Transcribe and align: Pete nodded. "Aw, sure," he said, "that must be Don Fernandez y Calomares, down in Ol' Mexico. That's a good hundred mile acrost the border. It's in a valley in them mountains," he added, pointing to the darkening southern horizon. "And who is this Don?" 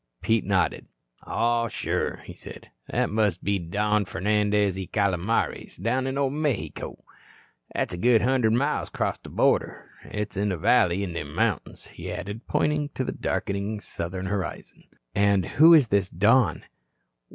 Pete 0.23 0.43
nodded. 0.45 0.87
"Aw, 1.27 1.67
sure," 1.67 2.21
he 2.25 2.33
said, 2.33 2.71
"that 2.89 3.11
must 3.11 3.43
be 3.43 3.59
Don 3.59 4.03
Fernandez 4.03 4.75
y 4.75 4.89
Calomares, 4.91 5.77
down 5.77 6.07
in 6.07 6.17
Ol' 6.17 6.31
Mexico. 6.31 7.03
That's 7.75 7.93
a 7.93 7.97
good 7.97 8.23
hundred 8.23 8.53
mile 8.53 8.81
acrost 8.83 9.21
the 9.21 9.29
border. 9.29 9.91
It's 10.05 10.35
in 10.35 10.51
a 10.51 10.57
valley 10.57 11.03
in 11.03 11.13
them 11.13 11.35
mountains," 11.35 11.85
he 11.85 12.11
added, 12.11 12.47
pointing 12.47 12.89
to 12.95 13.03
the 13.03 13.11
darkening 13.11 13.79
southern 13.79 14.25
horizon. 14.25 14.85
"And 15.13 15.45
who 15.45 15.75
is 15.75 15.89
this 15.89 16.09
Don?" 16.09 16.63